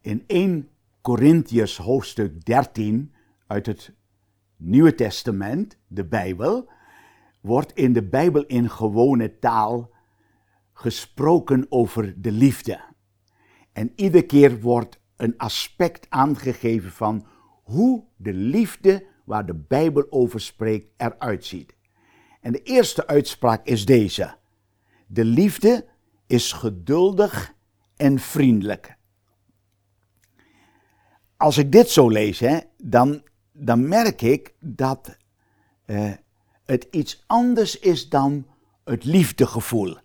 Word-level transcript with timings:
In 0.00 0.24
1 0.26 0.68
Corinthians 1.00 1.76
hoofdstuk 1.76 2.44
13 2.44 3.14
uit 3.46 3.66
het 3.66 3.92
Nieuwe 4.56 4.94
Testament, 4.94 5.78
de 5.86 6.04
Bijbel, 6.04 6.70
wordt 7.40 7.72
in 7.72 7.92
de 7.92 8.02
Bijbel 8.02 8.44
in 8.44 8.70
gewone 8.70 9.38
taal 9.38 9.90
gesproken 10.72 11.66
over 11.68 12.22
de 12.22 12.32
liefde. 12.32 12.80
En 13.72 13.92
iedere 13.94 14.26
keer 14.26 14.60
wordt 14.60 15.00
een 15.16 15.36
aspect 15.36 16.06
aangegeven 16.08 16.90
van 16.90 17.26
hoe 17.62 18.04
de 18.16 18.32
liefde 18.32 19.06
waar 19.24 19.46
de 19.46 19.54
Bijbel 19.54 20.06
over 20.10 20.40
spreekt 20.40 20.88
eruit 20.96 21.44
ziet. 21.44 21.76
En 22.40 22.52
de 22.52 22.62
eerste 22.62 23.06
uitspraak 23.06 23.66
is 23.66 23.84
deze. 23.84 24.36
De 25.06 25.24
liefde 25.24 25.86
is 26.26 26.52
geduldig 26.52 27.54
en 27.96 28.18
vriendelijk. 28.18 28.97
Als 31.38 31.58
ik 31.58 31.72
dit 31.72 31.90
zo 31.90 32.08
lees, 32.08 32.38
hè, 32.38 32.58
dan, 32.76 33.22
dan 33.52 33.88
merk 33.88 34.22
ik 34.22 34.54
dat 34.60 35.16
uh, 35.86 36.12
het 36.64 36.86
iets 36.90 37.24
anders 37.26 37.78
is 37.78 38.08
dan 38.08 38.46
het 38.84 39.04
liefdegevoel. 39.04 39.96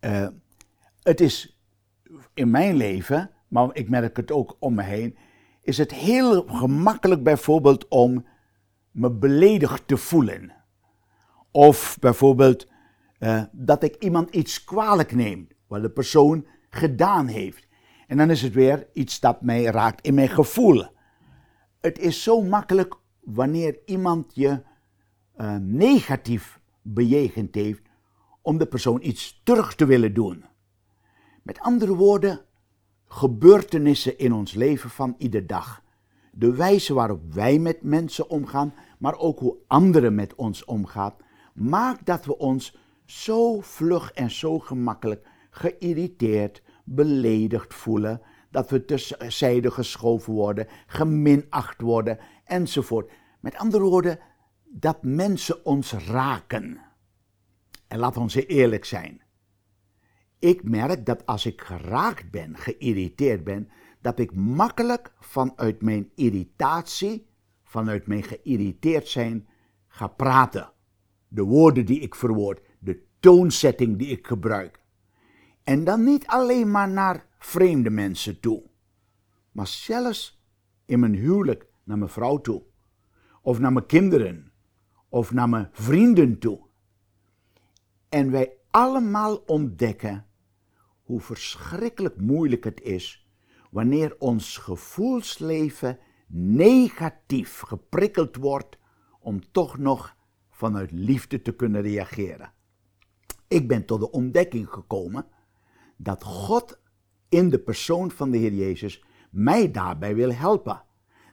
Uh, 0.00 0.26
het 1.02 1.20
is 1.20 1.58
in 2.34 2.50
mijn 2.50 2.76
leven, 2.76 3.30
maar 3.48 3.68
ik 3.72 3.88
merk 3.88 4.16
het 4.16 4.30
ook 4.30 4.56
om 4.58 4.74
me 4.74 4.82
heen, 4.82 5.16
is 5.62 5.78
het 5.78 5.92
heel 5.92 6.42
gemakkelijk 6.46 7.22
bijvoorbeeld 7.22 7.88
om 7.88 8.26
me 8.90 9.10
beledigd 9.10 9.88
te 9.88 9.96
voelen. 9.96 10.52
Of 11.50 11.96
bijvoorbeeld 12.00 12.66
uh, 13.18 13.42
dat 13.52 13.82
ik 13.82 13.96
iemand 13.96 14.30
iets 14.34 14.64
kwalijk 14.64 15.14
neem, 15.14 15.48
wat 15.66 15.82
de 15.82 15.90
persoon 15.90 16.46
gedaan 16.70 17.26
heeft. 17.26 17.66
En 18.06 18.16
dan 18.16 18.30
is 18.30 18.42
het 18.42 18.54
weer 18.54 18.86
iets 18.92 19.20
dat 19.20 19.42
mij 19.42 19.64
raakt 19.64 20.06
in 20.06 20.14
mijn 20.14 20.28
gevoel. 20.28 20.84
Het 21.80 21.98
is 21.98 22.22
zo 22.22 22.42
makkelijk 22.42 22.94
wanneer 23.20 23.78
iemand 23.84 24.34
je 24.34 24.62
uh, 25.36 25.56
negatief 25.60 26.60
bejegend 26.82 27.54
heeft, 27.54 27.82
om 28.42 28.58
de 28.58 28.66
persoon 28.66 28.98
iets 29.02 29.40
terug 29.44 29.74
te 29.74 29.86
willen 29.86 30.14
doen. 30.14 30.44
Met 31.42 31.60
andere 31.60 31.94
woorden, 31.94 32.40
gebeurtenissen 33.06 34.18
in 34.18 34.32
ons 34.32 34.54
leven 34.54 34.90
van 34.90 35.14
ieder 35.18 35.46
dag. 35.46 35.82
De 36.32 36.54
wijze 36.54 36.94
waarop 36.94 37.32
wij 37.32 37.58
met 37.58 37.82
mensen 37.82 38.30
omgaan, 38.30 38.74
maar 38.98 39.18
ook 39.18 39.38
hoe 39.38 39.56
anderen 39.66 40.14
met 40.14 40.34
ons 40.34 40.64
omgaan, 40.64 41.14
maakt 41.54 42.06
dat 42.06 42.24
we 42.24 42.38
ons 42.38 42.76
zo 43.04 43.60
vlug 43.60 44.12
en 44.12 44.30
zo 44.30 44.58
gemakkelijk 44.58 45.26
geïrriteerd, 45.50 46.62
beledigd 46.86 47.74
voelen, 47.74 48.20
dat 48.50 48.70
we 48.70 48.84
tussenzijde 48.84 49.70
geschoven 49.70 50.32
worden, 50.32 50.66
geminacht 50.86 51.80
worden 51.80 52.18
enzovoort. 52.44 53.12
Met 53.40 53.56
andere 53.56 53.84
woorden, 53.84 54.18
dat 54.64 55.02
mensen 55.02 55.64
ons 55.64 55.92
raken. 55.92 56.80
En 57.88 57.98
laat 57.98 58.16
ons 58.16 58.34
eerlijk 58.34 58.84
zijn. 58.84 59.22
Ik 60.38 60.62
merk 60.62 61.06
dat 61.06 61.26
als 61.26 61.46
ik 61.46 61.60
geraakt 61.60 62.30
ben, 62.30 62.56
geïrriteerd 62.56 63.44
ben, 63.44 63.68
dat 64.00 64.18
ik 64.18 64.34
makkelijk 64.34 65.12
vanuit 65.20 65.82
mijn 65.82 66.10
irritatie, 66.14 67.26
vanuit 67.62 68.06
mijn 68.06 68.22
geïrriteerd 68.22 69.08
zijn, 69.08 69.48
ga 69.88 70.06
praten. 70.06 70.72
De 71.28 71.42
woorden 71.42 71.86
die 71.86 72.00
ik 72.00 72.14
verwoord, 72.14 72.60
de 72.78 73.02
toonzetting 73.20 73.98
die 73.98 74.08
ik 74.08 74.26
gebruik. 74.26 74.84
En 75.66 75.84
dan 75.84 76.04
niet 76.04 76.26
alleen 76.26 76.70
maar 76.70 76.88
naar 76.88 77.26
vreemde 77.38 77.90
mensen 77.90 78.40
toe, 78.40 78.62
maar 79.52 79.66
zelfs 79.66 80.42
in 80.84 81.00
mijn 81.00 81.14
huwelijk 81.14 81.66
naar 81.84 81.98
mijn 81.98 82.10
vrouw 82.10 82.40
toe, 82.40 82.62
of 83.42 83.58
naar 83.58 83.72
mijn 83.72 83.86
kinderen, 83.86 84.52
of 85.08 85.32
naar 85.32 85.48
mijn 85.48 85.68
vrienden 85.72 86.38
toe. 86.38 86.60
En 88.08 88.30
wij 88.30 88.52
allemaal 88.70 89.36
ontdekken 89.36 90.26
hoe 91.02 91.20
verschrikkelijk 91.20 92.20
moeilijk 92.20 92.64
het 92.64 92.80
is 92.80 93.26
wanneer 93.70 94.16
ons 94.18 94.58
gevoelsleven 94.58 95.98
negatief 96.28 97.60
geprikkeld 97.60 98.36
wordt 98.36 98.78
om 99.20 99.50
toch 99.52 99.78
nog 99.78 100.16
vanuit 100.50 100.90
liefde 100.90 101.42
te 101.42 101.52
kunnen 101.52 101.82
reageren. 101.82 102.52
Ik 103.48 103.68
ben 103.68 103.84
tot 103.84 104.00
de 104.00 104.10
ontdekking 104.10 104.68
gekomen 104.68 105.26
dat 105.96 106.22
God 106.22 106.80
in 107.28 107.50
de 107.50 107.58
persoon 107.58 108.10
van 108.10 108.30
de 108.30 108.38
Heer 108.38 108.52
Jezus 108.52 109.04
mij 109.30 109.70
daarbij 109.70 110.14
wil 110.14 110.32
helpen. 110.32 110.82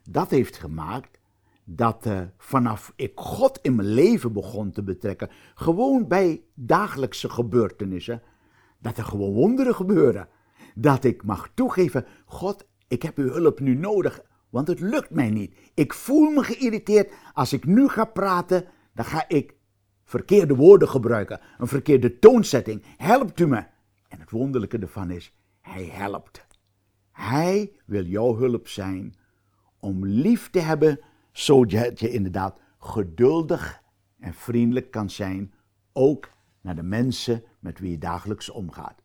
Dat 0.09 0.29
heeft 0.29 0.57
gemaakt 0.57 1.19
dat 1.63 2.05
uh, 2.05 2.21
vanaf 2.37 2.93
ik 2.95 3.11
God 3.15 3.59
in 3.61 3.75
mijn 3.75 3.93
leven 3.93 4.33
begon 4.33 4.71
te 4.71 4.83
betrekken, 4.83 5.29
gewoon 5.55 6.07
bij 6.07 6.43
dagelijkse 6.53 7.29
gebeurtenissen, 7.29 8.21
dat 8.79 8.97
er 8.97 9.03
gewoon 9.03 9.33
wonderen 9.33 9.75
gebeuren. 9.75 10.27
Dat 10.75 11.03
ik 11.03 11.23
mag 11.23 11.51
toegeven, 11.53 12.05
God, 12.25 12.67
ik 12.87 13.03
heb 13.03 13.17
uw 13.17 13.29
hulp 13.29 13.59
nu 13.59 13.75
nodig, 13.75 14.21
want 14.49 14.67
het 14.67 14.79
lukt 14.79 15.09
mij 15.09 15.29
niet. 15.29 15.55
Ik 15.73 15.93
voel 15.93 16.29
me 16.29 16.43
geïrriteerd. 16.43 17.13
Als 17.33 17.53
ik 17.53 17.65
nu 17.65 17.87
ga 17.87 18.05
praten, 18.05 18.65
dan 18.93 19.05
ga 19.05 19.25
ik 19.27 19.55
verkeerde 20.03 20.55
woorden 20.55 20.89
gebruiken, 20.89 21.39
een 21.57 21.67
verkeerde 21.67 22.19
toonzetting. 22.19 22.83
Helpt 22.97 23.39
u 23.39 23.47
me? 23.47 23.63
Het 24.23 24.31
wonderlijke 24.31 24.77
ervan 24.77 25.11
is, 25.11 25.33
hij 25.61 25.85
helpt. 25.85 26.47
Hij 27.11 27.71
wil 27.85 28.05
jouw 28.05 28.35
hulp 28.35 28.67
zijn 28.67 29.15
om 29.79 30.05
lief 30.05 30.49
te 30.49 30.59
hebben 30.59 30.99
zodat 31.31 31.99
je 31.99 32.09
inderdaad 32.09 32.59
geduldig 32.79 33.81
en 34.19 34.33
vriendelijk 34.33 34.91
kan 34.91 35.09
zijn, 35.09 35.53
ook 35.93 36.29
naar 36.61 36.75
de 36.75 36.83
mensen 36.83 37.43
met 37.59 37.79
wie 37.79 37.91
je 37.91 37.97
dagelijks 37.97 38.49
omgaat. 38.49 39.02